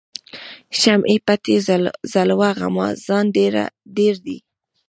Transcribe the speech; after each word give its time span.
شمعی 0.79 1.17
پټي 1.25 1.55
ځلوه 2.13 2.49
غمازان 2.59 3.25
ډیر 3.97 4.15
دي 4.25 4.37